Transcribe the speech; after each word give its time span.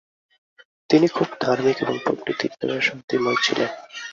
তিনি 0.89 1.07
খুব 1.07 1.29
ধার্মিক 1.41 1.77
এবং 1.79 1.95
প্রকৃতির 2.05 2.53
দ্বারা 2.53 2.77
শান্তিময় 2.81 3.39
ছিলেন। 3.41 3.69